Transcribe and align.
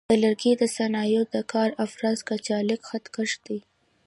د 0.09 0.13
لرګي 0.23 0.51
د 0.57 0.63
صنایعو 0.77 1.31
د 1.33 1.35
کار 1.51 1.69
افزار 1.85 2.17
کچالک 2.29 2.81
خط 2.89 3.05
کش 3.15 3.31
دی. 3.45 3.59